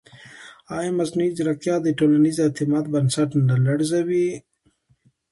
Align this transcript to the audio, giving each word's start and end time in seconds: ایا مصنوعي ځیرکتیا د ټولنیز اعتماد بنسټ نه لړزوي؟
ایا 0.77 0.91
مصنوعي 0.99 1.29
ځیرکتیا 1.37 1.75
د 1.81 1.87
ټولنیز 1.97 2.37
اعتماد 2.41 2.85
بنسټ 2.93 3.29
نه 3.49 3.55
لړزوي؟ 3.65 4.27